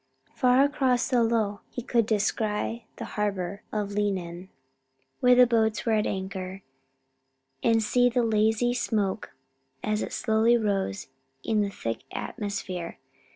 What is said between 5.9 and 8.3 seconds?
at anchor, and see the